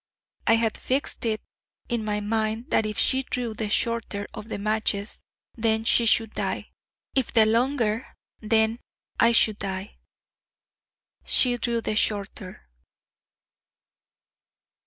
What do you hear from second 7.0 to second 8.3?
if the longer,